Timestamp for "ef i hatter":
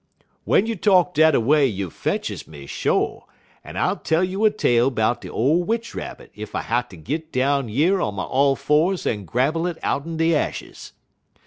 6.35-6.95